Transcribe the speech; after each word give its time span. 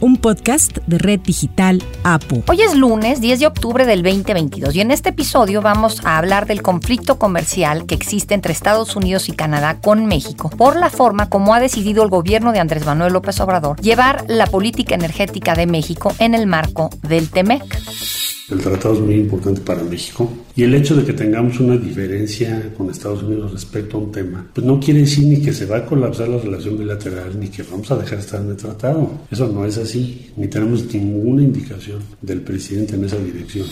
un 0.00 0.16
podcast 0.16 0.78
de 0.86 0.98
Red 0.98 1.20
Digital 1.20 1.82
APU. 2.04 2.42
Hoy 2.48 2.62
es 2.62 2.74
lunes 2.74 3.20
10 3.20 3.40
de 3.40 3.46
octubre 3.46 3.84
del 3.86 4.02
2022 4.02 4.74
y 4.74 4.80
en 4.80 4.90
este 4.90 5.10
episodio 5.10 5.62
vamos 5.62 6.04
a 6.04 6.18
hablar 6.18 6.46
del 6.46 6.62
conflicto 6.62 7.18
comercial 7.18 7.86
que 7.86 7.94
existe 7.94 8.34
entre 8.34 8.52
Estados 8.52 8.96
Unidos 8.96 9.28
y 9.28 9.32
Canadá 9.32 9.78
con 9.80 10.06
México 10.06 10.50
por 10.50 10.76
la 10.76 10.90
forma 10.90 11.28
como 11.28 11.54
ha 11.54 11.60
decidido 11.60 12.02
el 12.02 12.08
gobierno 12.08 12.52
de 12.52 12.60
Andrés 12.60 12.86
Manuel 12.86 13.12
López 13.12 13.40
Obrador 13.40 13.80
llevar 13.80 14.24
la 14.28 14.46
política 14.46 14.94
energética 14.94 15.54
de 15.54 15.66
México 15.66 16.12
en 16.18 16.34
el 16.34 16.46
marco 16.46 16.90
del 17.02 17.30
TEMEC. 17.30 18.39
El 18.50 18.58
tratado 18.58 18.94
es 18.94 19.00
muy 19.00 19.14
importante 19.14 19.60
para 19.60 19.82
México 19.84 20.28
y 20.56 20.64
el 20.64 20.74
hecho 20.74 20.96
de 20.96 21.04
que 21.04 21.12
tengamos 21.12 21.60
una 21.60 21.76
diferencia 21.76 22.72
con 22.76 22.90
Estados 22.90 23.22
Unidos 23.22 23.52
respecto 23.52 23.96
a 23.96 24.00
un 24.00 24.10
tema, 24.10 24.46
pues 24.52 24.66
no 24.66 24.80
quiere 24.80 25.00
decir 25.00 25.24
ni 25.24 25.40
que 25.40 25.52
se 25.52 25.66
va 25.66 25.78
a 25.78 25.86
colapsar 25.86 26.28
la 26.28 26.38
relación 26.38 26.76
bilateral 26.76 27.38
ni 27.38 27.48
que 27.48 27.62
vamos 27.62 27.90
a 27.90 27.96
dejar 27.96 28.18
de 28.18 28.24
estar 28.24 28.40
en 28.40 28.50
el 28.50 28.56
tratado. 28.56 29.10
Eso 29.30 29.48
no 29.48 29.64
es 29.64 29.78
así, 29.78 30.32
ni 30.36 30.48
tenemos 30.48 30.92
ninguna 30.92 31.42
indicación 31.42 32.00
del 32.20 32.40
presidente 32.40 32.96
en 32.96 33.04
esa 33.04 33.18
dirección. 33.18 33.66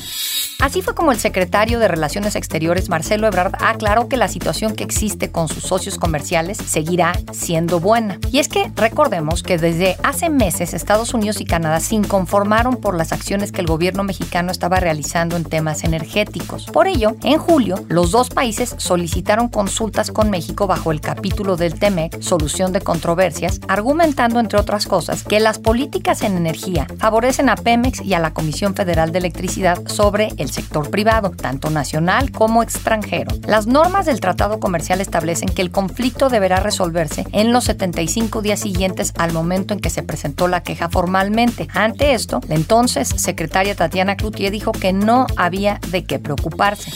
Así 0.60 0.83
fue 0.83 0.92
como 0.92 1.12
el 1.12 1.19
secretario 1.19 1.78
de 1.78 1.86
Relaciones 1.86 2.34
Exteriores, 2.34 2.88
Marcelo 2.88 3.28
Ebrard, 3.28 3.55
aclaró 3.60 4.08
que 4.08 4.16
la 4.16 4.27
situación 4.27 4.74
que 4.74 4.83
existe 4.83 5.30
con 5.30 5.47
sus 5.47 5.62
socios 5.62 5.98
comerciales 5.98 6.58
seguirá 6.58 7.12
siendo 7.33 7.78
buena. 7.78 8.19
Y 8.33 8.41
es 8.41 8.48
que 8.48 8.69
recordemos 8.74 9.45
que 9.45 9.56
desde 9.56 9.97
hace 10.02 10.30
meses 10.30 10.74
Estados 10.74 11.14
Unidos 11.14 11.41
y 11.41 11.45
Canadá 11.45 11.78
se 11.78 11.95
inconformaron 11.95 12.77
por 12.77 12.97
las 12.97 13.12
acciones 13.12 13.52
que 13.52 13.60
el 13.60 13.69
gobierno 13.69 14.02
mexicano 14.02 14.50
estaba 14.69 14.80
realizando 14.80 15.36
en 15.38 15.44
temas 15.44 15.83
energéticos. 15.83 16.66
Por 16.66 16.88
ello, 16.88 17.16
en 17.22 17.38
julio, 17.38 17.86
los 17.88 18.11
dos 18.11 18.28
países 18.28 18.75
solicitaron 18.77 19.48
consultas 19.48 20.10
con 20.10 20.28
México 20.28 20.66
bajo 20.66 20.92
el 20.92 21.00
capítulo 21.00 21.56
del 21.56 21.78
TEMEC, 21.78 22.20
Solución 22.20 22.75
de 22.75 22.83
Controversias, 22.83 23.60
argumentando, 23.66 24.41
entre 24.41 24.58
otras 24.58 24.86
cosas, 24.86 25.25
que 25.25 25.41
las 25.41 25.58
políticas 25.58 26.20
en 26.20 26.36
energía 26.36 26.86
favorecen 26.98 27.48
a 27.48 27.56
Pemex 27.56 28.02
y 28.02 28.12
a 28.12 28.19
la 28.19 28.34
Comisión 28.34 28.75
Federal 28.75 29.10
de 29.10 29.20
Electricidad 29.20 29.78
sobre 29.86 30.34
el 30.36 30.50
sector 30.50 30.91
privado, 30.91 31.30
tanto 31.30 31.70
nacional 31.70 32.30
como 32.30 32.62
extranjero. 32.62 33.30
Las 33.47 33.66
normas 33.66 34.05
del 34.05 34.20
Tratado 34.20 34.60
Comercial 34.60 35.00
establecen 35.00 35.48
que 35.48 35.62
el 35.62 35.70
conflicto 35.70 36.28
deberá 36.28 36.60
resolverse 36.60 37.25
en 37.32 37.55
los 37.55 37.64
75 37.64 38.42
días 38.42 38.60
siguientes 38.60 39.14
al 39.16 39.32
momento 39.32 39.72
en 39.72 39.80
que 39.80 39.88
se 39.88 40.03
presentó 40.03 40.47
la 40.47 40.62
queja 40.62 40.91
formalmente. 40.91 41.69
Ante 41.72 42.12
esto, 42.12 42.42
la 42.48 42.56
entonces 42.56 43.08
secretaria 43.08 43.75
Tatiana 43.75 44.19
Cloutier 44.19 44.58
dijo 44.59 44.73
que 44.73 44.92
no 44.92 45.28
había 45.37 45.78
de 45.92 46.05
qué 46.05 46.19
preocuparse. 46.19 46.91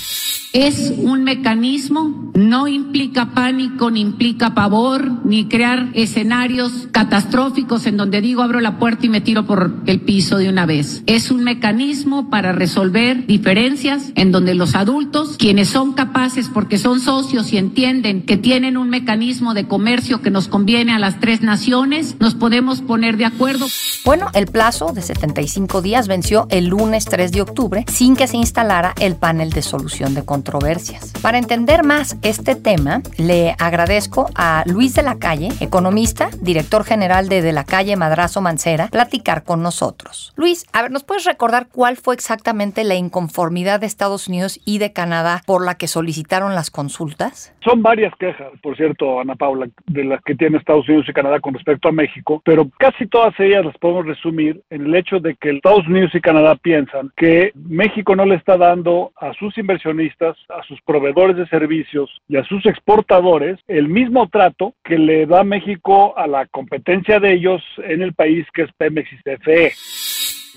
Es 0.53 0.92
un 0.98 1.25
mecanismo, 1.25 2.31
no 2.34 2.69
implica 2.69 3.31
pánico, 3.33 3.91
ni 3.91 4.03
implica 4.03 4.53
pavor, 4.53 5.25
ni 5.25 5.48
crear 5.48 5.89
escenarios 5.95 6.89
catastróficos 6.91 7.86
en 7.86 7.97
donde 7.97 8.20
digo 8.20 8.42
abro 8.42 8.61
la 8.61 8.78
puerta 8.78 9.06
y 9.06 9.08
me 9.08 9.23
tiro 9.23 9.47
por 9.47 9.73
el 9.86 10.03
piso 10.03 10.36
de 10.36 10.50
una 10.50 10.67
vez. 10.67 11.05
Es 11.06 11.30
un 11.30 11.42
mecanismo 11.42 12.28
para 12.28 12.53
resolver 12.53 13.27
diferencias 13.27 14.12
en 14.14 14.30
donde 14.30 14.55
los 14.55 14.75
adultos, 14.75 15.39
quienes 15.39 15.70
son 15.70 15.95
capaces 15.95 16.50
porque 16.53 16.77
son 16.77 17.00
socios 17.00 17.50
y 17.55 17.56
entienden 17.56 18.20
que 18.20 18.36
tienen 18.36 18.77
un 18.77 18.91
mecanismo 18.91 19.55
de 19.55 19.67
comercio 19.67 20.20
que 20.20 20.30
nos 20.30 20.48
conviene 20.48 20.92
a 20.92 20.98
las 20.98 21.19
tres 21.19 21.41
naciones, 21.41 22.17
nos 22.20 22.34
podemos 22.34 22.83
poner 22.83 23.17
de 23.17 23.25
acuerdo. 23.25 23.69
Bueno, 24.05 24.27
el 24.34 24.48
plazo 24.48 24.92
de 24.92 25.00
75 25.00 25.80
días 25.80 26.08
venció 26.08 26.47
el 26.50 26.67
lunes 26.67 27.06
3 27.06 27.33
de 27.33 27.41
octubre 27.41 27.86
sin 27.91 28.17
que 28.17 28.27
se 28.27 28.36
instalara 28.36 28.95
el 29.00 29.17
panel 29.17 29.48
de 29.48 29.62
solución 29.62 30.12
de 30.12 30.27
controversia 30.27 30.42
controversias. 30.43 31.12
Para 31.23 31.39
entender 31.39 31.85
más 31.85 32.19
este 32.23 32.57
tema, 32.57 33.01
le 33.17 33.55
agradezco 33.61 34.29
a 34.35 34.64
Luis 34.67 34.92
de 34.97 35.05
la 35.05 35.20
Calle, 35.20 35.51
economista, 35.61 36.30
director 36.41 36.83
general 36.83 37.29
de 37.29 37.42
De 37.42 37.53
la 37.53 37.63
Calle 37.63 37.95
Madrazo 37.97 38.41
Mancera, 38.41 38.89
platicar 38.89 39.45
con 39.45 39.63
nosotros. 39.63 40.33
Luis, 40.36 40.67
a 40.73 40.83
ver, 40.83 40.91
¿nos 40.91 41.05
puedes 41.05 41.25
recordar 41.25 41.69
cuál 41.70 41.97
fue 41.97 42.14
exactamente 42.14 42.83
la 42.83 42.97
inconformidad 42.97 43.79
de 43.79 43.86
Estados 43.86 44.27
Unidos 44.27 44.58
y 44.64 44.79
de 44.79 44.92
Canadá 44.92 45.42
por 45.47 45.64
la 45.64 45.77
que 45.77 45.86
solicitaron 45.86 46.57
las 46.57 46.73
consultas? 46.73 47.55
Son 47.63 47.80
varias 47.80 48.13
quejas, 48.17 48.51
por 48.63 48.77
cierto, 48.77 49.20
Ana 49.20 49.36
Paula, 49.36 49.69
de 49.86 50.05
las 50.05 50.20
que 50.24 50.35
tiene 50.35 50.59
Estados 50.59 50.89
Unidos 50.89 51.07
y 51.09 51.13
Canadá 51.13 51.39
con 51.39 51.55
respecto 51.55 51.89
a 51.89 51.92
México, 51.92 52.42
pero 52.45 52.69
casi 52.79 53.07
todas 53.07 53.39
ellas 53.39 53.64
las 53.64 53.79
podemos 53.79 54.07
resumir 54.07 54.61
en 54.70 54.86
el 54.86 54.95
hecho 54.97 55.20
de 55.20 55.36
que 55.36 55.51
Estados 55.51 55.86
Unidos 55.86 56.11
y 56.14 56.20
Canadá 56.20 56.57
piensan 56.57 57.13
que 57.17 57.53
México 57.55 58.17
no 58.17 58.24
le 58.24 58.35
está 58.35 58.57
dando 58.57 59.13
a 59.20 59.33
sus 59.35 59.57
inversionistas 59.57 60.32
a 60.48 60.63
sus 60.65 60.81
proveedores 60.83 61.37
de 61.37 61.47
servicios 61.47 62.11
y 62.29 62.37
a 62.37 62.45
sus 62.45 62.65
exportadores 62.67 63.59
el 63.69 63.89
mismo 63.89 64.29
trato 64.29 64.75
que 64.85 64.98
le 64.98 65.27
da 65.27 65.45
México 65.45 66.17
a 66.17 66.27
la 66.27 66.47
competencia 66.47 67.20
de 67.20 67.35
ellos 67.35 67.63
en 67.79 68.03
el 68.03 68.15
país 68.15 68.47
que 68.53 68.63
es 68.63 68.71
Pemex 68.77 69.09
y 69.13 69.17
CFE. 69.17 69.73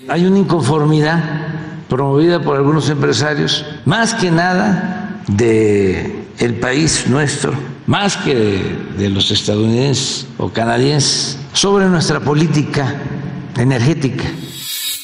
Hay 0.08 0.26
una 0.26 0.38
inconformidad 0.38 1.18
promovida 1.88 2.40
por 2.42 2.56
algunos 2.56 2.90
empresarios, 2.90 3.64
más 3.84 4.14
que 4.14 4.30
nada 4.30 5.22
de 5.28 6.26
el 6.38 6.54
país 6.56 7.08
nuestro, 7.08 7.52
más 7.86 8.16
que 8.16 8.34
de 8.98 9.10
los 9.10 9.30
estadounidenses 9.30 10.28
o 10.38 10.50
canadienses, 10.50 11.40
sobre 11.52 11.86
nuestra 11.86 12.20
política 12.20 12.94
energética. 13.56 14.24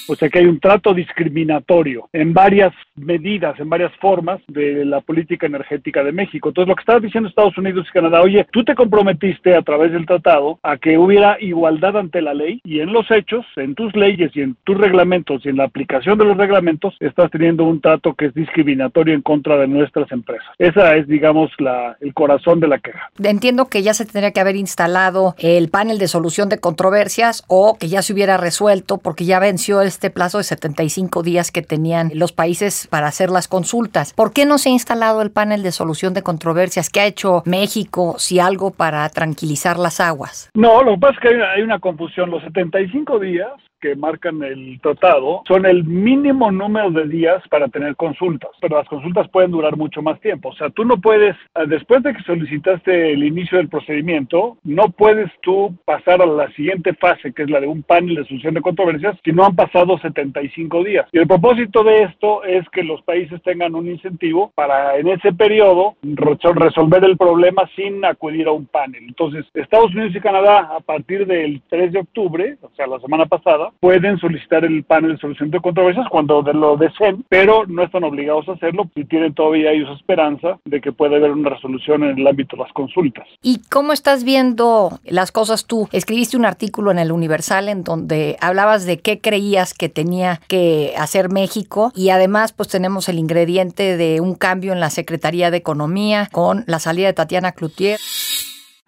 O 0.09 0.17
sea 0.17 0.29
que 0.29 0.41
hay 0.41 0.47
un 0.47 0.61
trato 0.61 0.95
discriminatorio 0.95 2.09
en 2.13 2.35
varias 2.35 2.73
medidas, 2.97 3.59
en 3.61 3.69
varias 3.69 3.93
formas 4.01 4.41
de 4.49 4.85
la 4.85 5.01
política 5.01 5.47
energética 5.47 6.03
de 6.03 6.13
México. 6.13 6.49
Entonces, 6.49 6.69
lo 6.69 6.75
que 6.75 6.81
estaba 6.81 7.01
diciendo 7.01 7.29
Estados 7.29 7.57
Unidos 7.59 7.87
y 7.89 7.93
Canadá, 7.93 8.21
oye, 8.21 8.47
tú 8.53 8.65
te 8.65 8.75
comprometiste 8.75 9.55
a 9.55 9.63
través 9.63 9.93
del 9.93 10.07
tratado 10.07 10.59
a 10.63 10.77
que 10.77 10.99
hubiera 10.99 11.37
igualdad 11.41 11.97
ante 11.97 12.23
la 12.23 12.35
ley 12.35 12.61
y 12.65 12.81
en 12.81 12.93
los 12.93 13.11
hechos, 13.11 13.45
en 13.57 13.75
tus 13.75 13.95
leyes 13.95 14.31
y 14.35 14.43
en 14.43 14.57
tus 14.65 14.77
reglamentos 14.77 15.45
y 15.45 15.49
en 15.49 15.57
la 15.57 15.65
aplicación 15.65 16.19
de 16.19 16.25
los 16.25 16.37
reglamentos, 16.37 16.95
estás 17.01 17.31
teniendo 17.31 17.65
un 17.65 17.81
trato 17.81 18.15
que 18.15 18.27
es 18.27 18.35
discriminatorio 18.35 19.15
en 19.15 19.23
contra 19.23 19.57
de 19.57 19.69
nuestras 19.69 20.11
empresas. 20.13 20.47
Esa 20.59 20.97
es, 20.97 21.07
digamos, 21.07 21.51
la, 21.59 21.97
el 22.01 22.15
corazón 22.15 22.61
de 22.61 22.69
la 22.69 22.79
queja. 22.79 23.11
Entiendo 23.23 23.69
que 23.69 23.83
ya 23.83 23.95
se 23.95 24.05
tendría 24.05 24.33
que 24.33 24.41
haber 24.41 24.57
instalado 24.57 25.35
el 25.39 25.69
panel 25.69 25.99
de 25.99 26.09
solución 26.09 26.49
de 26.49 26.59
controversias 26.59 27.45
o 27.49 27.77
que 27.79 27.89
ya 27.89 28.03
se 28.03 28.13
hubiera 28.13 28.37
resuelto 28.37 28.99
porque 28.99 29.25
ya 29.25 29.39
venció 29.39 29.81
este 29.93 30.11
plazo 30.11 30.39
de 30.39 30.45
75 30.45 31.23
días 31.23 31.51
que 31.51 31.63
tenían 31.63 32.11
los 32.15 32.33
países 32.33 32.87
para 32.89 33.07
hacer 33.07 33.31
las 33.31 33.49
consultas. 33.49 34.13
¿Por 34.15 34.33
qué 34.33 34.47
no 34.47 34.59
se 34.59 34.71
ha 34.71 34.73
instalado 34.73 35.23
el 35.23 35.31
panel 35.31 35.63
de 35.63 35.73
solución 35.73 36.15
de 36.15 36.23
controversias? 36.23 36.91
¿Qué 36.91 37.01
ha 37.01 37.07
hecho 37.07 37.43
México, 37.45 38.17
si 38.19 38.41
algo, 38.41 38.71
para 38.71 39.09
tranquilizar 39.11 39.79
las 39.79 40.01
aguas? 40.01 40.51
No, 40.55 40.83
lo 40.83 40.95
que 40.95 41.01
pasa 41.01 41.15
es 41.15 41.21
que 41.21 41.29
hay 41.29 41.35
una, 41.35 41.53
hay 41.53 41.63
una 41.63 41.79
confusión. 41.79 42.31
Los 42.31 42.43
75 42.43 43.19
días 43.19 43.51
que 43.83 43.97
marcan 43.97 44.43
el 44.43 44.81
tratado 44.81 45.43
son 45.47 45.67
el 45.67 45.85
mínimo 45.85 46.51
número 46.51 46.91
de 46.93 47.09
días 47.09 47.43
para 47.51 47.69
tener 47.69 47.97
consultas, 47.97 48.51
pero 48.61 48.79
las 48.79 48.89
consultas 48.89 49.29
pueden 49.29 49.51
durar 49.51 49.77
mucho 49.77 50.01
más 50.01 50.19
tiempo. 50.21 50.51
O 50.51 50.55
sea, 50.55 50.71
tú 50.71 50.85
no 50.85 50.99
puedes, 50.99 51.35
eh, 51.57 51.67
después 51.67 52.03
de 52.03 52.15
que 52.15 52.23
solicitaste 52.23 53.13
el 53.13 53.25
inicio 53.25 53.59
del 53.59 53.69
procedimiento, 53.69 54.57
no 54.63 54.89
puedes 54.91 55.31
tú 55.43 55.75
pasar 55.85 56.23
a 56.23 56.27
la 56.27 56.51
siguiente 56.53 56.95
fase, 56.95 57.33
que 57.33 57.43
es 57.43 57.51
la 57.51 57.61
de 57.61 57.67
un 57.67 57.83
panel 57.83 58.15
de 58.15 58.25
solución 58.25 58.55
de 58.55 58.63
controversias, 58.63 59.19
si 59.25 59.33
no 59.33 59.45
han 59.45 59.57
pasado 59.57 59.99
75 59.99 60.85
días. 60.85 61.07
Y 61.13 61.19
el 61.19 61.27
propósito 61.27 61.83
de 61.83 62.05
esto 62.05 62.45
es 62.45 62.69
que 62.71 62.85
los 62.85 63.03
países 63.03 63.43
tengan 63.43 63.75
un 63.75 63.89
incentivo 63.89 64.53
para 64.55 64.97
en 64.97 65.09
ese 65.09 65.33
periodo 65.33 65.97
resolver 66.03 67.05
el 67.05 67.17
problema 67.17 67.69
sin 67.75 68.05
acudir 68.05 68.47
a 68.47 68.53
un 68.53 68.67
panel. 68.67 69.03
Entonces, 69.09 69.45
Estados 69.55 69.93
Unidos 69.93 70.15
y 70.15 70.21
Canadá, 70.21 70.71
a 70.77 70.81
partir 70.81 71.27
del 71.27 71.61
3 71.69 71.93
de 71.93 72.01
octubre, 72.01 72.57
o 72.63 72.71
sea, 72.77 72.87
la 72.87 73.01
semana 73.01 73.27
pasada, 73.27 73.72
pueden 73.81 74.19
solicitar 74.19 74.65
el 74.65 74.85
panel 74.85 75.13
de 75.13 75.19
solución 75.19 75.51
de 75.51 75.61
controversias 75.61 76.07
cuando 76.11 76.43
lo 76.43 76.77
deseen, 76.77 77.25
pero 77.29 77.67
no 77.67 77.83
están 77.83 78.05
obligados 78.05 78.49
a 78.49 78.53
hacerlo 78.53 78.91
y 78.95 79.05
tienen 79.05 79.35
todavía 79.35 79.73
ellos 79.73 79.97
esperanza 79.97 80.59
de 80.65 80.81
que 80.81 80.93
pueda 80.93 81.17
haber 81.17 81.33
una 81.33 81.51
resolución 81.51 82.05
en 82.05 82.19
el 82.19 82.27
ámbito 82.27 82.57
de 82.57 82.63
las 82.63 82.73
consultas. 82.73 83.27
¿Y 83.43 83.61
cómo 83.71 83.93
estás 83.93 84.25
viendo 84.25 84.99
las 85.05 85.33
cosas 85.33 85.67
tú? 85.67 85.89
Escribiste 85.93 86.37
un 86.37 86.45
artículo 86.45 86.91
en 86.91 86.99
el 86.99 87.13
Universal 87.13 87.69
en 87.69 87.85
donde 87.85 88.37
hablabas 88.41 88.87
de 88.87 88.99
qué 89.01 89.21
creías 89.21 89.75
que 89.75 89.89
tenía 89.89 90.41
que 90.49 90.95
hacer 90.97 91.31
México 91.31 91.93
y 91.95 92.11
además 92.11 92.53
pues 92.53 92.69
tenemos 92.69 93.09
el 93.09 93.19
ingrediente 93.19 93.97
de 93.97 94.21
un 94.21 94.35
cambio 94.35 94.73
en 94.73 94.81
la 94.81 94.91
Secretaría 94.91 95.51
de 95.51 95.59
Economía 95.59 96.29
con 96.31 96.65
la 96.67 96.79
salida 96.79 97.09
de 97.09 97.13
Tatiana 97.15 97.53
Cloutier. 97.53 97.99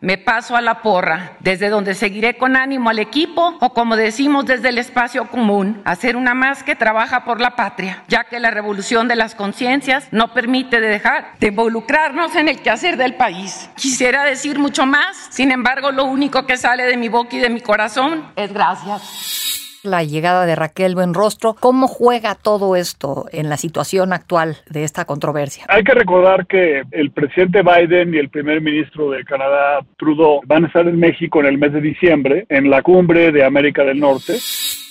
Me 0.05 0.19
paso 0.19 0.55
a 0.55 0.61
la 0.61 0.83
porra, 0.83 1.33
desde 1.41 1.71
donde 1.71 1.95
seguiré 1.95 2.37
con 2.37 2.57
ánimo 2.57 2.91
al 2.91 2.99
equipo 2.99 3.57
o 3.59 3.73
como 3.73 3.97
decimos 3.97 4.45
desde 4.45 4.69
el 4.69 4.77
espacio 4.77 5.31
común, 5.31 5.81
hacer 5.87 6.15
una 6.15 6.35
más 6.35 6.63
que 6.63 6.77
trabaja 6.77 7.25
por 7.25 7.41
la 7.41 7.57
patria, 7.57 8.03
ya 8.07 8.25
que 8.25 8.39
la 8.39 8.51
revolución 8.51 9.09
de 9.09 9.17
las 9.17 9.35
conciencias 9.35 10.09
no 10.11 10.35
permite 10.35 10.79
dejar 10.79 11.33
de 11.41 11.47
involucrarnos 11.47 12.37
en 12.37 12.51
el 12.51 12.61
quehacer 12.61 12.99
del 12.99 13.15
país. 13.15 13.71
Quisiera 13.77 14.25
decir 14.25 14.59
mucho 14.59 14.85
más, 14.85 15.17
sin 15.31 15.51
embargo 15.51 15.91
lo 15.91 16.05
único 16.05 16.45
que 16.45 16.59
sale 16.59 16.85
de 16.85 16.99
mi 16.99 17.09
boca 17.09 17.37
y 17.37 17.39
de 17.39 17.49
mi 17.49 17.63
corazón 17.63 18.31
es 18.37 18.53
gracias. 18.53 19.64
La 19.85 20.03
llegada 20.03 20.47
de 20.47 20.57
Raquel 20.57 20.95
Buenrostro. 20.95 21.55
¿Cómo 21.55 21.87
juega 21.87 22.35
todo 22.35 22.77
esto 22.77 23.27
en 23.33 23.49
la 23.49 23.57
situación 23.57 24.13
actual 24.13 24.57
de 24.69 24.85
esta 24.85 25.05
controversia? 25.05 25.65
Hay 25.69 25.85
que 25.85 25.95
recordar 25.95 26.47
que 26.47 26.83
el 26.91 27.11
presidente 27.11 27.63
Biden 27.63 28.15
y 28.15 28.19
el 28.19 28.31
primer 28.31 28.61
ministro 28.61 29.11
de 29.11 29.25
Canadá, 29.25 29.81
Trudeau, 29.99 30.41
van 30.47 30.65
a 30.65 30.67
estar 30.69 30.87
en 30.87 30.99
México 30.99 31.41
en 31.41 31.47
el 31.47 31.59
mes 31.59 31.73
de 31.73 31.81
diciembre 31.81 32.47
en 32.49 32.71
la 32.71 32.83
cumbre 32.83 33.31
de 33.31 33.45
América 33.45 33.85
del 33.85 34.01
Norte. 34.01 34.35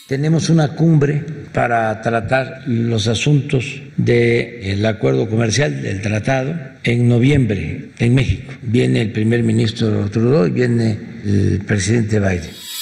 Tenemos 0.07 0.49
una 0.49 0.75
cumbre 0.75 1.23
para 1.53 2.01
tratar 2.01 2.61
los 2.67 3.07
asuntos 3.07 3.81
del 3.95 4.85
acuerdo 4.85 5.29
comercial, 5.29 5.81
del 5.81 6.01
tratado, 6.01 6.53
en 6.83 7.07
noviembre 7.07 7.89
en 7.97 8.13
México. 8.13 8.53
Viene 8.61 9.01
el 9.01 9.11
primer 9.11 9.43
ministro 9.43 10.09
Trudeau 10.09 10.45
y 10.45 10.51
viene 10.51 10.99
el 11.23 11.63
presidente 11.65 12.19
Biden 12.19 12.72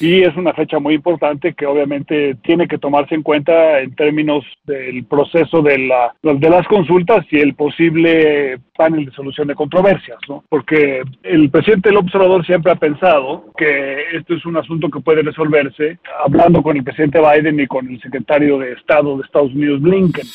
y 0.00 0.22
es 0.22 0.36
una 0.36 0.52
fecha 0.52 0.78
muy 0.78 0.94
importante 0.94 1.54
que 1.54 1.66
obviamente 1.66 2.36
tiene 2.42 2.68
que 2.68 2.78
tomarse 2.78 3.14
en 3.14 3.22
cuenta 3.22 3.80
en 3.80 3.94
términos 3.94 4.44
del 4.64 5.04
proceso 5.04 5.62
de, 5.62 5.78
la, 5.78 6.14
de 6.22 6.50
las 6.50 6.66
consultas 6.66 7.26
y 7.30 7.38
el 7.38 7.54
posible 7.54 8.58
panel 8.76 9.06
de 9.06 9.12
solución 9.12 9.48
de 9.48 9.54
controversias, 9.54 10.18
¿no? 10.28 10.44
Porque 10.48 11.02
el 11.24 11.50
presidente 11.50 11.90
López 11.90 12.14
Obrador 12.14 12.46
siempre 12.46 12.72
ha 12.72 12.76
pensado 12.76 13.52
que 13.56 14.02
esto 14.12 14.34
es 14.34 14.46
un 14.46 14.56
asunto 14.56 14.88
que 14.88 15.00
puede 15.00 15.22
resolverse 15.22 15.98
hablando 16.24 16.62
con 16.62 16.76
el 16.76 16.84
presidente 16.84 17.20
Biden 17.20 17.58
y 17.60 17.66
con 17.66 17.88
el 17.88 18.00
secretario 18.00 18.58
de 18.58 18.72
Estado 18.72 19.16
de 19.16 19.24
Estados 19.24 19.52
Unidos, 19.52 19.80
Blinken. 19.80 20.26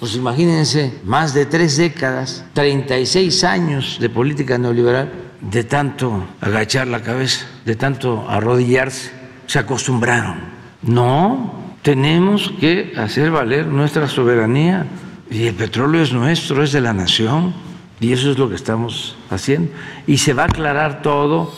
Pues 0.00 0.16
imagínense, 0.16 0.92
más 1.04 1.34
de 1.34 1.46
tres 1.46 1.76
décadas, 1.76 2.44
36 2.54 3.44
años 3.44 3.98
de 4.00 4.10
política 4.10 4.58
neoliberal 4.58 5.10
de 5.40 5.64
tanto 5.64 6.26
agachar 6.40 6.88
la 6.88 7.02
cabeza, 7.02 7.46
de 7.64 7.76
tanto 7.76 8.28
arrodillarse, 8.28 9.12
se 9.46 9.58
acostumbraron. 9.58 10.36
No, 10.82 11.54
tenemos 11.82 12.52
que 12.58 12.92
hacer 12.96 13.30
valer 13.30 13.66
nuestra 13.66 14.08
soberanía 14.08 14.86
y 15.30 15.46
el 15.46 15.54
petróleo 15.54 16.02
es 16.02 16.12
nuestro, 16.12 16.62
es 16.62 16.72
de 16.72 16.80
la 16.80 16.92
nación 16.92 17.54
y 18.00 18.12
eso 18.12 18.30
es 18.30 18.38
lo 18.38 18.48
que 18.48 18.56
estamos 18.56 19.16
haciendo. 19.30 19.70
Y 20.06 20.18
se 20.18 20.34
va 20.34 20.42
a 20.42 20.46
aclarar 20.46 21.02
todo. 21.02 21.54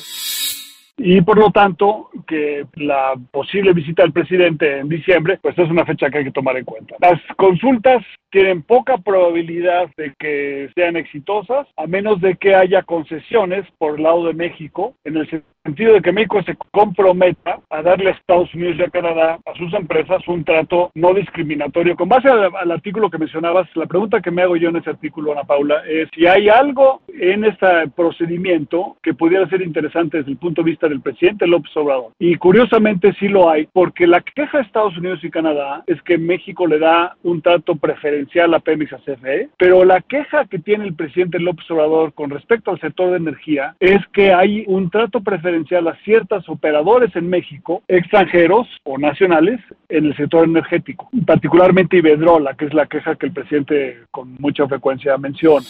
Y 0.98 1.20
por 1.20 1.38
lo 1.38 1.50
tanto, 1.50 2.08
que 2.26 2.64
la 2.74 3.14
posible 3.30 3.74
visita 3.74 4.02
del 4.02 4.12
presidente 4.12 4.78
en 4.78 4.88
diciembre, 4.88 5.38
pues 5.42 5.56
es 5.58 5.68
una 5.68 5.84
fecha 5.84 6.08
que 6.08 6.18
hay 6.18 6.24
que 6.24 6.30
tomar 6.30 6.56
en 6.56 6.64
cuenta. 6.64 6.96
Las 7.00 7.20
consultas 7.36 8.02
tienen 8.30 8.62
poca 8.62 8.96
probabilidad 8.98 9.90
de 9.96 10.14
que 10.18 10.70
sean 10.74 10.96
exitosas, 10.96 11.66
a 11.76 11.86
menos 11.86 12.20
de 12.20 12.36
que 12.36 12.54
haya 12.54 12.82
concesiones 12.82 13.66
por 13.78 13.96
el 13.96 14.04
lado 14.04 14.26
de 14.26 14.34
México, 14.34 14.94
en 15.04 15.18
el 15.18 15.28
sentido 15.28 15.55
de 15.74 16.00
que 16.02 16.12
México 16.12 16.42
se 16.42 16.56
comprometa 16.70 17.58
a 17.70 17.82
darle 17.82 18.10
a 18.10 18.12
Estados 18.12 18.52
Unidos 18.54 18.76
y 18.78 18.82
a 18.82 18.90
Canadá, 18.90 19.38
a 19.44 19.54
sus 19.56 19.72
empresas, 19.74 20.26
un 20.28 20.44
trato 20.44 20.90
no 20.94 21.12
discriminatorio. 21.14 21.96
Con 21.96 22.08
base 22.08 22.28
al, 22.28 22.70
artículo 22.70 23.10
que 23.10 23.18
mencionabas, 23.18 23.68
la 23.74 23.86
pregunta 23.86 24.20
que 24.20 24.30
me 24.30 24.42
hago 24.42 24.56
yo 24.56 24.68
en 24.68 24.76
ese 24.76 24.90
artículo, 24.90 25.32
Ana 25.32 25.44
Paula, 25.44 25.82
es 25.88 26.08
si 26.14 26.26
hay 26.26 26.48
algo 26.48 27.00
en 27.08 27.44
este 27.44 27.66
procedimiento 27.94 28.96
que 29.02 29.14
pudiera 29.14 29.48
ser 29.48 29.62
interesante 29.62 30.18
desde 30.18 30.30
el 30.30 30.36
punto 30.36 30.62
de 30.62 30.70
vista 30.70 30.88
del 30.88 31.00
presidente 31.00 31.46
López 31.46 31.76
Obrador. 31.76 32.12
Y 32.18 32.36
curiosamente 32.36 33.12
sí 33.18 33.28
lo 33.28 33.50
hay, 33.50 33.68
porque 33.72 34.06
la 34.06 34.20
queja 34.20 34.58
de 34.58 34.64
Estados 34.64 34.96
Unidos 34.96 35.22
y 35.22 35.30
Canadá 35.30 35.82
es 35.86 36.00
que 36.02 36.18
México 36.18 36.66
le 36.66 36.78
da 36.78 37.16
un 37.22 37.42
trato 37.42 37.76
preferencial 37.76 38.54
a 38.54 38.60
Pemex 38.60 38.92
a 38.92 38.98
CFE, 38.98 39.48
pero 39.56 39.84
la 39.84 40.00
queja 40.00 40.44
que 40.46 40.58
tiene 40.58 40.84
el 40.84 40.94
presidente 40.94 41.38
López 41.38 41.70
Obrador 41.70 42.12
con 42.12 42.30
respecto 42.30 42.70
al 42.70 42.80
sector 42.80 43.10
de 43.10 43.16
energía 43.16 43.74
es 43.80 44.00
que 44.12 44.32
hay 44.32 44.64
un 44.66 44.90
trato 44.90 45.20
preferencial 45.20 45.55
a 45.88 45.96
ciertos 46.04 46.48
operadores 46.48 47.14
en 47.16 47.28
México, 47.28 47.82
extranjeros 47.88 48.66
o 48.84 48.98
nacionales, 48.98 49.60
en 49.88 50.06
el 50.06 50.16
sector 50.16 50.44
energético, 50.44 51.08
particularmente 51.26 51.96
Iberdrola, 51.96 52.54
que 52.54 52.66
es 52.66 52.74
la 52.74 52.86
queja 52.86 53.16
que 53.16 53.26
el 53.26 53.32
presidente 53.32 53.98
con 54.10 54.36
mucha 54.38 54.66
frecuencia 54.66 55.16
menciona. 55.16 55.66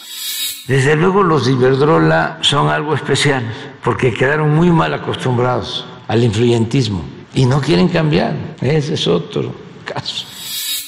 Desde 0.67 0.95
luego 0.95 1.23
los 1.23 1.49
Iberdrola 1.49 2.39
son 2.41 2.69
algo 2.69 2.93
especial, 2.93 3.43
porque 3.83 4.13
quedaron 4.13 4.55
muy 4.55 4.69
mal 4.69 4.93
acostumbrados 4.93 5.87
al 6.07 6.23
influyentismo 6.23 7.03
y 7.33 7.45
no 7.45 7.61
quieren 7.61 7.87
cambiar. 7.87 8.33
Ese 8.61 8.95
es 8.95 9.07
otro 9.07 9.53
caso. 9.85 10.36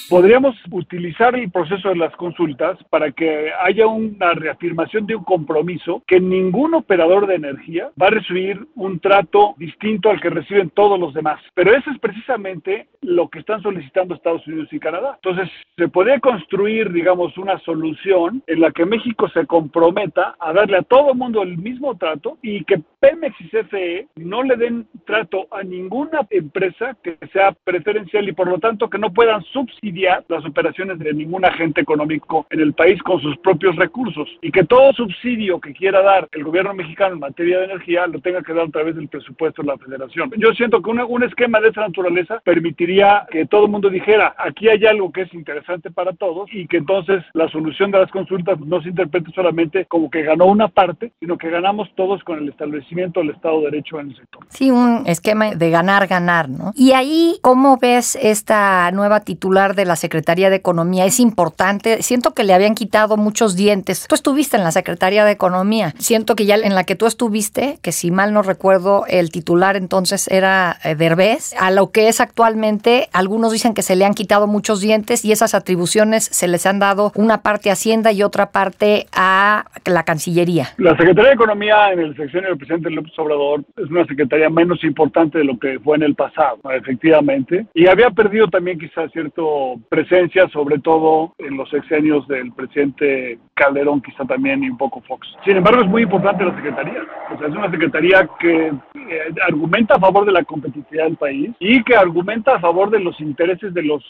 Podríamos 0.09 0.55
utilizar 0.71 1.35
el 1.35 1.51
proceso 1.51 1.89
de 1.89 1.95
las 1.95 2.15
consultas 2.15 2.79
para 2.89 3.11
que 3.11 3.51
haya 3.61 3.85
una 3.85 4.33
reafirmación 4.33 5.05
de 5.05 5.15
un 5.15 5.23
compromiso 5.23 6.01
que 6.07 6.19
ningún 6.19 6.73
operador 6.73 7.27
de 7.27 7.35
energía 7.35 7.91
va 8.01 8.07
a 8.07 8.09
recibir 8.09 8.59
un 8.73 8.99
trato 8.99 9.53
distinto 9.57 10.09
al 10.09 10.19
que 10.19 10.31
reciben 10.31 10.71
todos 10.71 10.99
los 10.99 11.13
demás. 11.13 11.39
Pero 11.53 11.75
eso 11.75 11.91
es 11.91 11.99
precisamente 11.99 12.87
lo 13.01 13.29
que 13.29 13.37
están 13.37 13.61
solicitando 13.61 14.15
Estados 14.15 14.45
Unidos 14.47 14.69
y 14.71 14.79
Canadá. 14.79 15.19
Entonces, 15.23 15.47
se 15.77 15.87
podría 15.87 16.19
construir, 16.19 16.91
digamos, 16.91 17.37
una 17.37 17.59
solución 17.59 18.41
en 18.47 18.61
la 18.61 18.71
que 18.71 18.87
México 18.87 19.29
se 19.29 19.45
comprometa 19.45 20.35
a 20.39 20.53
darle 20.53 20.77
a 20.77 20.81
todo 20.81 21.11
el 21.11 21.19
mundo 21.19 21.43
el 21.43 21.55
mismo 21.59 21.95
trato 21.97 22.39
y 22.41 22.63
que 22.63 22.81
Pemex 22.99 23.35
y 23.41 23.49
CFE 23.49 24.07
no 24.15 24.41
le 24.41 24.57
den 24.57 24.87
trato 25.05 25.47
a 25.51 25.61
ninguna 25.61 26.21
empresa 26.31 26.97
que 27.03 27.15
sea 27.31 27.51
preferencial 27.63 28.27
y 28.27 28.33
por 28.33 28.49
lo 28.49 28.57
tanto 28.57 28.89
que 28.89 28.97
no 28.97 29.13
puedan 29.13 29.43
subsidiar 29.43 29.98
las 30.27 30.45
operaciones 30.45 30.99
de 30.99 31.13
ningún 31.13 31.45
agente 31.45 31.81
económico 31.81 32.45
en 32.49 32.59
el 32.59 32.73
país 32.73 33.01
con 33.03 33.21
sus 33.21 33.37
propios 33.37 33.75
recursos 33.75 34.27
y 34.41 34.51
que 34.51 34.63
todo 34.63 34.93
subsidio 34.93 35.59
que 35.59 35.73
quiera 35.73 36.01
dar 36.01 36.27
el 36.31 36.43
gobierno 36.43 36.73
mexicano 36.73 37.13
en 37.13 37.19
materia 37.19 37.59
de 37.59 37.65
energía 37.65 38.07
lo 38.07 38.19
tenga 38.19 38.41
que 38.41 38.53
dar 38.53 38.67
a 38.67 38.71
través 38.71 38.95
del 38.95 39.07
presupuesto 39.07 39.61
de 39.61 39.67
la 39.67 39.77
federación. 39.77 40.31
Yo 40.37 40.53
siento 40.53 40.81
que 40.81 40.89
un 40.89 41.23
esquema 41.23 41.59
de 41.59 41.69
esa 41.69 41.81
naturaleza 41.81 42.41
permitiría 42.43 43.25
que 43.31 43.45
todo 43.45 43.65
el 43.65 43.71
mundo 43.71 43.89
dijera, 43.89 44.35
aquí 44.37 44.69
hay 44.69 44.85
algo 44.85 45.11
que 45.11 45.21
es 45.21 45.33
interesante 45.33 45.91
para 45.91 46.13
todos 46.13 46.49
y 46.51 46.67
que 46.67 46.77
entonces 46.77 47.23
la 47.33 47.49
solución 47.49 47.91
de 47.91 47.99
las 47.99 48.11
consultas 48.11 48.59
no 48.59 48.81
se 48.81 48.89
interprete 48.89 49.31
solamente 49.31 49.85
como 49.85 50.09
que 50.09 50.23
ganó 50.23 50.45
una 50.45 50.67
parte, 50.67 51.11
sino 51.19 51.37
que 51.37 51.49
ganamos 51.49 51.89
todos 51.95 52.23
con 52.23 52.39
el 52.39 52.49
establecimiento 52.49 53.19
del 53.19 53.31
Estado 53.31 53.59
de 53.59 53.71
Derecho 53.71 53.99
en 53.99 54.09
el 54.09 54.15
sector. 54.15 54.45
Sí, 54.49 54.71
un 54.71 55.03
esquema 55.05 55.55
de 55.55 55.69
ganar, 55.69 56.07
ganar, 56.07 56.49
¿no? 56.49 56.71
Y 56.75 56.91
ahí, 56.91 57.37
¿cómo 57.41 57.77
ves 57.77 58.17
esta 58.21 58.91
nueva 58.91 59.21
titular 59.21 59.75
de 59.75 59.85
la 59.89 59.97
Secretaría 59.97 60.49
de 60.49 60.55
Economía 60.55 61.03
es 61.05 61.19
importante. 61.19 62.01
Siento 62.03 62.33
que 62.33 62.45
le 62.45 62.53
habían 62.53 62.75
quitado 62.75 63.17
muchos 63.17 63.57
dientes. 63.57 64.05
Tú 64.07 64.15
estuviste 64.15 64.55
en 64.55 64.63
la 64.63 64.71
Secretaría 64.71 65.25
de 65.25 65.31
Economía. 65.31 65.93
Siento 65.97 66.35
que 66.35 66.45
ya 66.45 66.55
en 66.55 66.75
la 66.75 66.83
que 66.85 66.95
tú 66.95 67.07
estuviste, 67.07 67.79
que 67.81 67.91
si 67.91 68.11
mal 68.11 68.31
no 68.31 68.41
recuerdo, 68.43 69.05
el 69.07 69.31
titular 69.31 69.75
entonces 69.75 70.27
era 70.27 70.77
eh, 70.83 70.95
Derbez, 70.95 71.53
a 71.59 71.71
lo 71.71 71.91
que 71.91 72.07
es 72.07 72.21
actualmente, 72.21 73.09
algunos 73.13 73.51
dicen 73.51 73.73
que 73.73 73.81
se 73.81 73.95
le 73.95 74.05
han 74.05 74.13
quitado 74.13 74.45
muchos 74.47 74.79
dientes 74.79 75.25
y 75.25 75.31
esas 75.31 75.55
atribuciones 75.55 76.23
se 76.23 76.47
les 76.47 76.65
han 76.65 76.79
dado 76.79 77.11
una 77.15 77.41
parte 77.41 77.71
a 77.71 77.73
Hacienda 77.73 78.11
y 78.11 78.21
otra 78.21 78.51
parte 78.51 79.07
a 79.11 79.65
la 79.85 80.03
Cancillería. 80.03 80.69
La 80.77 80.95
Secretaría 80.97 81.29
de 81.29 81.35
Economía 81.35 81.91
en 81.93 81.99
el 81.99 82.15
sexenio 82.15 82.49
del 82.49 82.57
presidente 82.57 82.91
López 82.91 83.13
Obrador 83.17 83.63
es 83.77 83.89
una 83.89 84.05
secretaría 84.05 84.49
menos 84.49 84.83
importante 84.83 85.39
de 85.39 85.45
lo 85.45 85.57
que 85.57 85.79
fue 85.79 85.97
en 85.97 86.03
el 86.03 86.13
pasado, 86.13 86.59
efectivamente, 86.71 87.65
y 87.73 87.87
había 87.87 88.11
perdido 88.11 88.47
también 88.49 88.77
quizás 88.77 89.11
cierto 89.11 89.78
presencia, 89.89 90.47
sobre 90.49 90.79
todo 90.79 91.33
en 91.37 91.57
los 91.57 91.69
sexenios 91.69 92.27
del 92.27 92.51
presidente 92.53 93.39
Calderón, 93.53 94.01
quizá 94.01 94.25
también, 94.25 94.63
y 94.63 94.69
un 94.69 94.77
poco 94.77 95.01
Fox. 95.01 95.27
Sin 95.45 95.57
embargo, 95.57 95.81
es 95.81 95.87
muy 95.87 96.03
importante 96.03 96.45
la 96.45 96.55
Secretaría. 96.55 97.03
O 97.33 97.37
sea, 97.37 97.47
es 97.47 97.55
una 97.55 97.71
Secretaría 97.71 98.29
que 98.39 98.67
eh, 98.67 99.33
argumenta 99.47 99.95
a 99.95 99.99
favor 99.99 100.25
de 100.25 100.31
la 100.31 100.43
competitividad 100.43 101.05
del 101.05 101.17
país 101.17 101.51
y 101.59 101.83
que 101.83 101.95
argumenta 101.95 102.55
a 102.55 102.59
favor 102.59 102.89
de 102.89 102.99
los 102.99 103.19
intereses 103.21 103.73
de 103.73 103.83
los, 103.83 104.03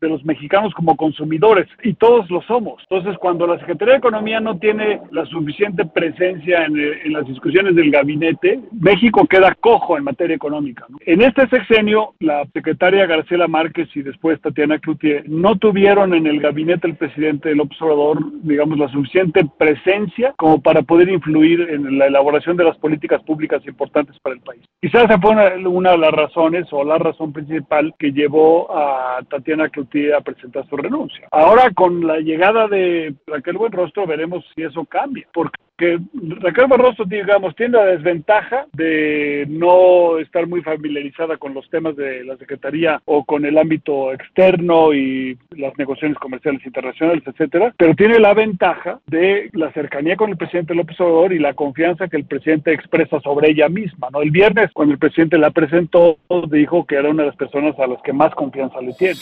de 0.00 0.08
los 0.08 0.24
mexicanos 0.24 0.72
como 0.74 0.96
consumidores, 0.96 1.66
y 1.82 1.94
todos 1.94 2.30
lo 2.30 2.42
somos. 2.42 2.82
Entonces, 2.88 3.18
cuando 3.18 3.46
la 3.46 3.58
Secretaría 3.58 3.94
de 3.94 3.98
Economía 3.98 4.40
no 4.40 4.58
tiene 4.58 5.00
la 5.10 5.24
suficiente 5.26 5.84
presencia 5.84 6.64
en, 6.64 6.76
en 6.78 7.12
las 7.12 7.26
discusiones 7.26 7.74
del 7.74 7.90
gabinete, 7.90 8.60
México 8.72 9.26
queda 9.26 9.54
cojo 9.54 9.96
en 9.96 10.04
materia 10.04 10.36
económica. 10.36 10.86
En 11.06 11.22
este 11.22 11.48
sexenio, 11.48 12.14
la 12.20 12.44
secretaria 12.52 13.06
Garcela 13.06 13.48
Márquez 13.48 13.88
y 13.94 14.02
después 14.02 14.40
Tatiana 14.40 14.78
Cloutier 14.78 15.11
no 15.26 15.56
tuvieron 15.56 16.14
en 16.14 16.26
el 16.26 16.40
gabinete 16.40 16.88
del 16.88 16.96
presidente 16.96 17.54
López 17.54 17.80
Obrador, 17.82 18.18
digamos, 18.42 18.78
la 18.78 18.88
suficiente 18.88 19.44
presencia 19.58 20.34
como 20.36 20.60
para 20.60 20.82
poder 20.82 21.08
influir 21.08 21.60
en 21.70 21.98
la 21.98 22.06
elaboración 22.06 22.56
de 22.56 22.64
las 22.64 22.76
políticas 22.78 23.22
públicas 23.22 23.64
importantes 23.66 24.18
para 24.20 24.36
el 24.36 24.42
país. 24.42 24.62
Quizás 24.80 25.04
esa 25.04 25.18
fue 25.18 25.30
una, 25.30 25.90
de 25.90 25.98
las 25.98 26.12
razones 26.12 26.66
o 26.72 26.84
la 26.84 26.98
razón 26.98 27.32
principal 27.32 27.94
que 27.98 28.12
llevó 28.12 28.74
a 28.76 29.20
Tatiana 29.28 29.68
Cloutier 29.68 30.14
a 30.14 30.20
presentar 30.20 30.66
su 30.68 30.76
renuncia. 30.76 31.28
Ahora, 31.30 31.70
con 31.74 32.06
la 32.06 32.18
llegada 32.18 32.68
de 32.68 33.14
Raquel 33.26 33.58
Buenrostro, 33.58 34.06
veremos 34.06 34.44
si 34.54 34.62
eso 34.62 34.84
cambia, 34.84 35.26
porque 35.32 35.58
que 35.82 35.98
Raquel 36.38 36.68
Barroso, 36.68 37.04
digamos, 37.04 37.56
tiene 37.56 37.76
la 37.76 37.86
desventaja 37.86 38.66
de 38.72 39.44
no 39.48 40.18
estar 40.18 40.46
muy 40.46 40.62
familiarizada 40.62 41.38
con 41.38 41.54
los 41.54 41.68
temas 41.70 41.96
de 41.96 42.22
la 42.22 42.36
Secretaría 42.36 43.02
o 43.04 43.24
con 43.24 43.44
el 43.44 43.58
ámbito 43.58 44.12
externo 44.12 44.94
y 44.94 45.36
las 45.56 45.76
negociaciones 45.78 46.18
comerciales 46.18 46.64
internacionales, 46.64 47.24
etcétera, 47.26 47.74
pero 47.76 47.96
tiene 47.96 48.20
la 48.20 48.32
ventaja 48.32 49.00
de 49.08 49.50
la 49.54 49.72
cercanía 49.72 50.14
con 50.14 50.30
el 50.30 50.36
presidente 50.36 50.72
López 50.72 51.00
Obrador 51.00 51.32
y 51.32 51.40
la 51.40 51.54
confianza 51.54 52.06
que 52.06 52.18
el 52.18 52.26
presidente 52.26 52.72
expresa 52.72 53.18
sobre 53.18 53.50
ella 53.50 53.68
misma, 53.68 54.06
¿no? 54.12 54.22
El 54.22 54.30
viernes, 54.30 54.70
cuando 54.72 54.92
el 54.92 55.00
presidente 55.00 55.36
la 55.36 55.50
presentó, 55.50 56.16
dijo 56.48 56.86
que 56.86 56.94
era 56.94 57.10
una 57.10 57.24
de 57.24 57.30
las 57.30 57.36
personas 57.36 57.76
a 57.80 57.88
las 57.88 58.00
que 58.02 58.12
más 58.12 58.32
confianza 58.36 58.80
le 58.80 58.92
tiene 58.92 59.18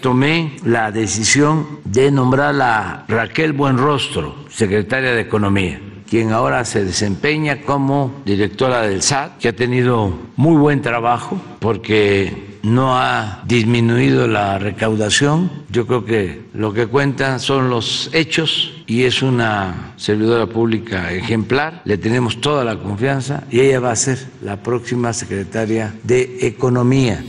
tomé 0.00 0.56
la 0.64 0.92
decisión 0.92 1.66
de 1.84 2.10
nombrar 2.10 2.60
a 2.62 3.04
Raquel 3.08 3.52
Buenrostro, 3.52 4.34
secretaria 4.48 5.12
de 5.12 5.22
Economía, 5.22 5.80
quien 6.08 6.30
ahora 6.30 6.64
se 6.64 6.84
desempeña 6.84 7.62
como 7.62 8.22
directora 8.24 8.82
del 8.82 9.02
SAT, 9.02 9.38
que 9.38 9.48
ha 9.48 9.56
tenido 9.56 10.16
muy 10.36 10.56
buen 10.56 10.82
trabajo 10.82 11.40
porque 11.58 12.58
no 12.62 12.96
ha 12.96 13.42
disminuido 13.46 14.28
la 14.28 14.58
recaudación. 14.58 15.50
Yo 15.70 15.86
creo 15.86 16.04
que 16.04 16.42
lo 16.54 16.72
que 16.72 16.86
cuenta 16.86 17.38
son 17.40 17.68
los 17.68 18.10
hechos 18.12 18.82
y 18.86 19.02
es 19.02 19.22
una 19.22 19.94
servidora 19.96 20.46
pública 20.46 21.12
ejemplar. 21.12 21.82
Le 21.84 21.98
tenemos 21.98 22.40
toda 22.40 22.64
la 22.64 22.78
confianza 22.78 23.44
y 23.50 23.60
ella 23.60 23.80
va 23.80 23.92
a 23.92 23.96
ser 23.96 24.18
la 24.42 24.62
próxima 24.62 25.12
secretaria 25.12 25.94
de 26.04 26.46
Economía 26.46 27.22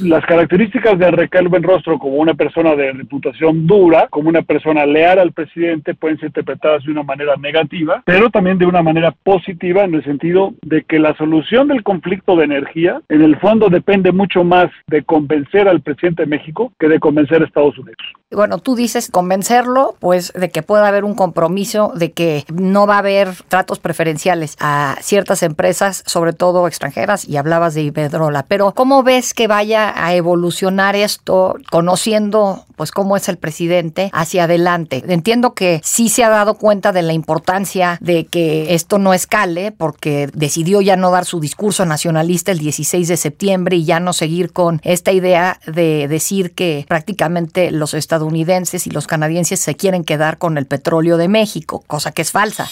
las 0.00 0.24
características 0.26 0.98
de 0.98 1.10
Raquel 1.10 1.48
Benrostro 1.48 1.98
como 1.98 2.16
una 2.16 2.34
persona 2.34 2.74
de 2.74 2.92
reputación 2.92 3.66
dura, 3.66 4.08
como 4.10 4.28
una 4.28 4.42
persona 4.42 4.86
leal 4.86 5.18
al 5.18 5.32
presidente, 5.32 5.94
pueden 5.94 6.18
ser 6.18 6.28
interpretadas 6.28 6.84
de 6.84 6.92
una 6.92 7.02
manera 7.02 7.36
negativa, 7.36 8.02
pero 8.04 8.30
también 8.30 8.58
de 8.58 8.66
una 8.66 8.82
manera 8.82 9.12
positiva 9.12 9.84
en 9.84 9.94
el 9.94 10.04
sentido 10.04 10.54
de 10.62 10.84
que 10.84 10.98
la 10.98 11.16
solución 11.16 11.68
del 11.68 11.82
conflicto 11.82 12.36
de 12.36 12.44
energía, 12.44 13.00
en 13.08 13.22
el 13.22 13.38
fondo, 13.38 13.68
depende 13.68 14.12
mucho 14.12 14.44
más 14.44 14.70
de 14.86 15.02
convencer 15.02 15.68
al 15.68 15.80
presidente 15.80 16.22
de 16.22 16.28
México 16.28 16.72
que 16.78 16.88
de 16.88 17.00
convencer 17.00 17.42
a 17.42 17.46
Estados 17.46 17.78
Unidos. 17.78 17.98
Bueno, 18.30 18.58
tú 18.58 18.76
dices 18.76 19.10
convencerlo, 19.10 19.94
pues 20.00 20.32
de 20.34 20.50
que 20.50 20.62
pueda 20.62 20.86
haber 20.86 21.04
un 21.04 21.14
compromiso, 21.14 21.92
de 21.94 22.12
que 22.12 22.44
no 22.52 22.86
va 22.86 22.96
a 22.96 22.98
haber 22.98 23.28
tratos 23.48 23.78
preferenciales 23.78 24.56
a 24.60 24.96
ciertas 25.00 25.42
empresas, 25.42 26.02
sobre 26.06 26.32
todo 26.34 26.66
extranjeras, 26.66 27.26
y 27.26 27.38
hablabas 27.38 27.74
de 27.74 27.82
Iberdrola, 27.82 28.44
pero 28.46 28.72
¿cómo 28.72 29.02
ves 29.02 29.32
que 29.32 29.46
vaya 29.46 29.87
a 29.94 30.14
evolucionar 30.14 30.96
esto 30.96 31.56
conociendo 31.70 32.64
pues 32.76 32.92
cómo 32.92 33.16
es 33.16 33.28
el 33.28 33.38
presidente 33.38 34.10
hacia 34.12 34.44
adelante. 34.44 35.02
Entiendo 35.08 35.52
que 35.54 35.80
sí 35.84 36.08
se 36.08 36.24
ha 36.24 36.28
dado 36.28 36.54
cuenta 36.54 36.92
de 36.92 37.02
la 37.02 37.12
importancia 37.12 37.98
de 38.00 38.26
que 38.26 38.74
esto 38.74 38.98
no 38.98 39.14
escale 39.14 39.72
porque 39.72 40.30
decidió 40.32 40.80
ya 40.80 40.96
no 40.96 41.10
dar 41.10 41.24
su 41.24 41.40
discurso 41.40 41.84
nacionalista 41.84 42.52
el 42.52 42.58
16 42.58 43.08
de 43.08 43.16
septiembre 43.16 43.76
y 43.76 43.84
ya 43.84 44.00
no 44.00 44.12
seguir 44.12 44.52
con 44.52 44.80
esta 44.84 45.12
idea 45.12 45.60
de 45.66 46.06
decir 46.08 46.54
que 46.54 46.84
prácticamente 46.88 47.70
los 47.70 47.94
estadounidenses 47.94 48.86
y 48.86 48.90
los 48.90 49.06
canadienses 49.06 49.60
se 49.60 49.74
quieren 49.74 50.04
quedar 50.04 50.38
con 50.38 50.56
el 50.56 50.66
petróleo 50.66 51.16
de 51.16 51.28
México, 51.28 51.82
cosa 51.86 52.12
que 52.12 52.22
es 52.22 52.30
falsa. 52.30 52.68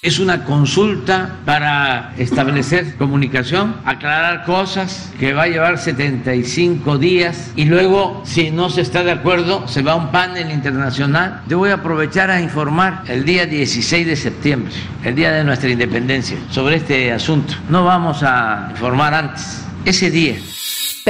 Es 0.00 0.20
una 0.20 0.44
consulta 0.44 1.38
para 1.44 2.14
establecer 2.18 2.94
comunicación, 2.94 3.74
aclarar 3.84 4.44
cosas 4.44 5.12
que 5.18 5.32
va 5.32 5.42
a 5.42 5.48
llevar 5.48 5.76
75 5.76 6.98
días 6.98 7.50
y 7.56 7.64
luego, 7.64 8.22
si 8.24 8.52
no 8.52 8.70
se 8.70 8.82
está 8.82 9.02
de 9.02 9.10
acuerdo, 9.10 9.66
se 9.66 9.82
va 9.82 9.92
a 9.92 9.96
un 9.96 10.12
panel 10.12 10.52
internacional. 10.52 11.42
Yo 11.48 11.58
voy 11.58 11.70
a 11.70 11.74
aprovechar 11.74 12.30
a 12.30 12.40
informar 12.40 13.02
el 13.08 13.24
día 13.24 13.44
16 13.44 14.06
de 14.06 14.14
septiembre, 14.14 14.72
el 15.02 15.16
día 15.16 15.32
de 15.32 15.42
nuestra 15.42 15.68
independencia, 15.68 16.36
sobre 16.48 16.76
este 16.76 17.10
asunto. 17.10 17.54
No 17.68 17.84
vamos 17.84 18.22
a 18.22 18.68
informar 18.70 19.14
antes, 19.14 19.64
ese 19.84 20.12
día. 20.12 20.36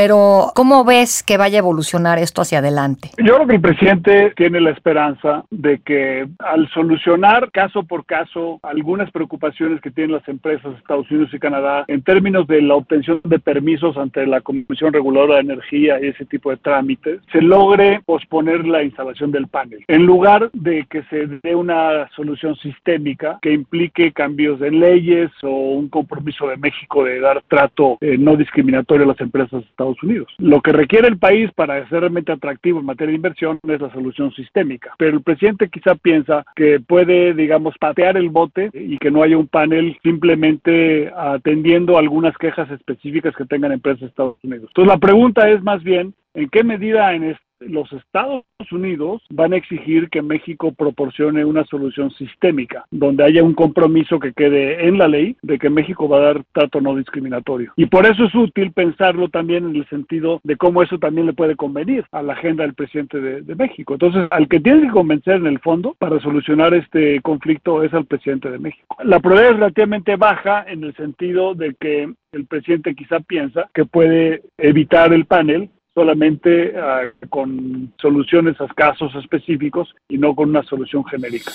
Pero, 0.01 0.53
¿cómo 0.55 0.85
ves 0.85 1.25
que 1.25 1.37
vaya 1.37 1.59
a 1.59 1.59
evolucionar 1.59 2.21
esto 2.21 2.43
hacia 2.43 2.61
adelante? 2.61 3.11
Yo 3.19 3.35
creo 3.35 3.47
que 3.49 3.55
el 3.57 3.61
presidente 3.61 4.33
tiene 4.37 4.61
la 4.61 4.71
esperanza 4.71 5.45
de 5.51 5.81
que 5.81 6.25
al 6.39 6.69
solucionar 6.69 7.51
caso 7.51 7.83
por 7.83 8.07
caso 8.07 8.61
algunas 8.63 9.11
preocupaciones 9.11 9.81
que 9.81 9.91
tienen 9.91 10.15
las 10.15 10.29
empresas 10.29 10.71
de 10.71 10.79
Estados 10.79 11.11
Unidos 11.11 11.31
y 11.35 11.41
Canadá 11.41 11.85
en 11.89 12.03
términos 12.03 12.47
de 12.47 12.63
la 12.63 12.77
obtención 12.77 13.21
de 13.25 13.41
permisos 13.41 13.97
ante 13.97 14.25
la 14.25 14.41
Comisión 14.41 14.93
Reguladora 14.93 15.35
de 15.35 15.41
Energía 15.41 15.99
y 16.01 16.07
ese 16.07 16.27
tipo 16.27 16.51
de 16.51 16.59
trámites, 16.59 17.21
se 17.33 17.43
logre 17.43 18.01
posponer 18.07 18.69
la 18.69 18.85
instalación 18.85 19.33
del 19.33 19.49
panel. 19.49 19.85
En 19.89 20.07
lugar 20.07 20.49
de 20.53 20.87
que 20.89 21.03
se 21.11 21.27
dé 21.43 21.57
una 21.57 22.09
solución 22.15 22.55
sistémica 22.55 23.41
que 23.43 23.53
implique 23.53 24.13
cambios 24.13 24.63
en 24.63 24.79
leyes 24.79 25.33
o 25.43 25.49
un 25.49 25.89
compromiso 25.89 26.47
de 26.47 26.57
México 26.57 27.03
de 27.03 27.19
dar 27.19 27.43
trato 27.49 27.99
eh, 28.01 28.17
no 28.17 28.37
discriminatorio 28.37 29.03
a 29.03 29.09
las 29.09 29.21
empresas 29.21 29.61
de 29.61 29.67
Estados 29.67 29.88
Unidos. 30.03 30.33
Lo 30.39 30.61
que 30.61 30.73
requiere 30.73 31.09
el 31.09 31.19
país 31.19 31.51
para 31.55 31.89
ser 31.89 32.01
realmente 32.01 32.33
atractivo 32.33 32.81
en 32.81 32.87
materia 32.87 33.13
de 33.13 33.17
inversión 33.17 33.59
es 33.67 33.81
la 33.81 33.93
solución 33.93 34.33
sistémica. 34.33 34.95
Pero 34.99 35.17
el 35.17 35.23
presidente 35.23 35.69
quizá 35.69 35.95
piensa 35.95 36.45
que 36.55 36.81
puede, 36.81 37.35
digamos, 37.35 37.75
patear 37.79 38.17
el 38.17 38.31
bote 38.31 38.71
y 38.75 38.99
que 38.99 39.11
no 39.11 39.23
haya 39.23 39.39
un 39.39 39.49
panel 39.49 39.97
simplemente 40.03 41.13
atendiendo 41.17 41.99
algunas 41.99 42.37
quejas 42.37 42.71
específicas 42.71 43.35
que 43.37 43.45
tengan 43.45 43.73
empresas 43.73 44.01
de 44.01 44.07
Estados 44.07 44.37
Unidos. 44.43 44.67
Entonces 44.69 44.93
la 44.93 44.99
pregunta 44.99 45.49
es 45.51 45.63
más 45.63 45.83
bien, 45.83 46.15
¿en 46.35 46.49
qué 46.49 46.65
medida 46.65 47.15
en, 47.15 47.37
los 47.61 47.93
Estados 47.93 48.45
Unidos 48.71 49.23
van 49.31 49.53
a 49.53 49.57
exigir 49.57 50.09
que 50.11 50.23
México 50.23 50.73
proporcione 50.73 51.45
una 51.45 51.65
solución 51.65 52.11
sistémica, 52.13 52.85
donde 52.91 53.25
haya 53.25 53.43
un 53.43 53.55
compromiso 53.55 54.19
que 54.19 54.33
quede 54.33 54.87
en 54.87 54.99
la 54.99 55.09
ley 55.09 55.37
de 55.43 55.59
que 55.59 55.71
México 55.71 56.09
va 56.09 56.19
a 56.19 56.23
dar 56.23 56.45
trato 56.53 56.81
no 56.81 56.97
discriminatorio. 56.97 57.73
Y 57.77 57.87
por 57.87 58.07
eso 58.07 58.25
es 58.25 58.35
útil 58.35 58.73
pensarlo 58.73 59.29
también 59.29 59.69
en 59.69 59.77
el 59.77 59.89
sentido 59.89 60.41
de 60.45 60.57
cómo 60.57 60.83
eso 60.83 60.99
también 60.99 61.27
le 61.27 61.33
puede 61.33 61.57
convenir 61.57 62.05
a 62.13 62.23
la 62.23 62.35
agenda 62.35 62.65
del 62.65 62.75
presidente 62.75 63.21
de, 63.21 63.43
de 63.43 63.55
México. 63.55 63.95
Entonces, 63.95 64.29
al 64.31 64.49
que 64.49 64.61
tiene 64.61 64.83
que 64.83 64.93
convencer 64.93 65.37
en 65.37 65.47
el 65.47 65.59
fondo 65.61 65.95
para 65.99 66.21
solucionar 66.21 66.75
este 66.75 67.21
conflicto 67.23 67.83
es 67.83 67.93
al 67.95 68.07
presidente 68.07 68.51
de 68.51 68.59
México. 68.59 68.97
La 69.05 69.21
probabilidad 69.21 69.53
es 69.53 69.61
relativamente 69.61 70.17
baja 70.17 70.65
en 70.67 70.85
el 70.85 70.95
sentido 70.95 71.55
de 71.55 71.75
que 71.75 72.13
el 72.33 72.47
presidente 72.47 72.95
quizá 72.95 73.21
piensa 73.21 73.71
que 73.73 73.85
puede 73.85 74.43
evitar 74.59 75.13
el 75.13 75.25
panel 75.25 75.71
solamente 75.99 76.75
ah, 76.77 77.11
con 77.29 77.93
soluciones 78.01 78.55
a 78.61 78.69
casos 78.69 79.13
específicos 79.17 79.89
y 80.09 80.17
no 80.17 80.33
con 80.33 80.51
una 80.51 80.63
solución 80.63 81.05
genérica. 81.05 81.51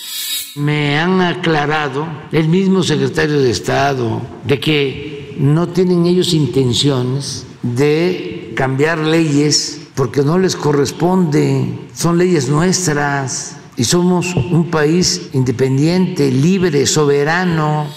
Me 0.57 1.00
han 1.00 1.21
aclarado 1.21 2.05
el 2.33 2.50
mismo 2.50 2.83
secretario 2.83 3.39
de 3.39 3.50
Estado 3.50 4.21
de 4.43 4.59
que 4.59 5.35
no 5.39 5.69
tienen 5.69 6.05
ellos 6.05 6.33
intenciones 6.33 7.47
de 7.62 8.51
cambiar 8.53 8.97
leyes 9.00 9.89
porque 9.95 10.23
no 10.23 10.38
les 10.38 10.57
corresponde, 10.57 11.79
son 11.93 12.17
leyes 12.17 12.50
nuestras 12.50 13.62
y 13.77 13.85
somos 13.85 14.35
un 14.35 14.69
país 14.69 15.29
independiente, 15.31 16.29
libre, 16.29 16.85
soberano. 16.85 17.88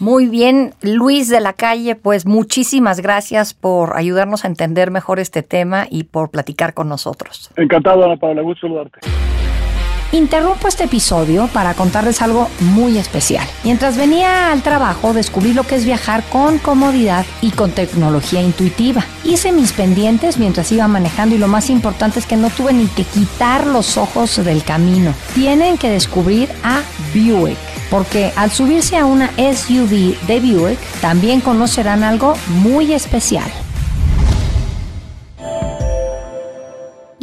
Muy 0.00 0.26
bien, 0.28 0.74
Luis 0.82 1.28
de 1.28 1.40
la 1.40 1.52
Calle, 1.52 1.94
pues 1.94 2.26
muchísimas 2.26 3.00
gracias 3.00 3.54
por 3.54 3.96
ayudarnos 3.96 4.44
a 4.44 4.48
entender 4.48 4.90
mejor 4.90 5.20
este 5.20 5.42
tema 5.42 5.86
y 5.88 6.04
por 6.04 6.30
platicar 6.30 6.74
con 6.74 6.88
nosotros. 6.88 7.50
Encantado, 7.56 8.04
Ana 8.04 8.16
Paula, 8.16 8.42
gusto 8.42 8.66
saludarte. 8.66 9.00
Interrumpo 10.14 10.68
este 10.68 10.84
episodio 10.84 11.48
para 11.52 11.74
contarles 11.74 12.22
algo 12.22 12.48
muy 12.60 12.98
especial. 12.98 13.44
Mientras 13.64 13.96
venía 13.96 14.52
al 14.52 14.62
trabajo 14.62 15.12
descubrí 15.12 15.52
lo 15.52 15.64
que 15.64 15.74
es 15.74 15.84
viajar 15.84 16.22
con 16.30 16.58
comodidad 16.58 17.26
y 17.42 17.50
con 17.50 17.72
tecnología 17.72 18.40
intuitiva. 18.40 19.04
Hice 19.24 19.50
mis 19.50 19.72
pendientes 19.72 20.38
mientras 20.38 20.70
iba 20.70 20.86
manejando 20.86 21.34
y 21.34 21.38
lo 21.38 21.48
más 21.48 21.68
importante 21.68 22.20
es 22.20 22.26
que 22.26 22.36
no 22.36 22.50
tuve 22.50 22.72
ni 22.72 22.86
que 22.86 23.02
quitar 23.02 23.66
los 23.66 23.96
ojos 23.96 24.44
del 24.44 24.62
camino. 24.62 25.12
Tienen 25.34 25.78
que 25.78 25.90
descubrir 25.90 26.48
a 26.62 26.82
Buick 27.12 27.73
porque 27.94 28.32
al 28.34 28.50
subirse 28.50 28.96
a 28.96 29.06
una 29.06 29.30
SUV 29.36 30.18
de 30.26 30.40
Buick 30.40 30.80
también 31.00 31.40
conocerán 31.40 32.02
algo 32.02 32.34
muy 32.48 32.92
especial. 32.92 33.48